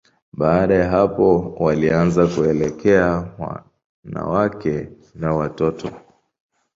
[0.33, 5.89] Baada ya hapo, walianza kuelekea wanawake na watoto.